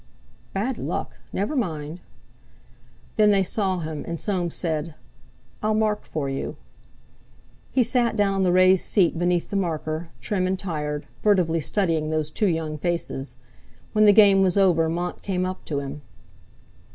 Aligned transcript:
"Bad 0.53 0.79
luck! 0.79 1.17
Never 1.31 1.55
mind!" 1.55 1.99
Then 3.17 3.29
they 3.29 3.43
saw 3.43 3.77
him, 3.81 4.03
and 4.07 4.19
Soames 4.19 4.55
said: 4.55 4.95
"I'll 5.61 5.75
mark 5.75 6.05
for 6.05 6.27
you." 6.27 6.57
He 7.69 7.83
sat 7.83 8.15
down 8.15 8.33
on 8.33 8.41
the 8.41 8.51
raised 8.51 8.83
seat 8.85 9.19
beneath 9.19 9.51
the 9.51 9.57
marker, 9.57 10.09
trim 10.19 10.47
and 10.47 10.57
tired, 10.57 11.05
furtively 11.17 11.61
studying 11.61 12.09
those 12.09 12.31
two 12.31 12.47
young 12.47 12.79
faces. 12.79 13.35
When 13.93 14.05
the 14.05 14.11
game 14.11 14.41
was 14.41 14.57
over 14.57 14.89
Mont 14.89 15.21
came 15.21 15.45
up 15.45 15.63
to 15.65 15.77
him. 15.79 16.01